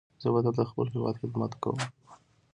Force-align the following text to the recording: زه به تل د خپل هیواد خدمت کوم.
زه 0.21 0.27
به 0.33 0.39
تل 0.43 0.53
د 0.57 0.61
خپل 0.69 0.85
هیواد 0.93 1.15
خدمت 1.21 1.51
کوم. 1.63 1.77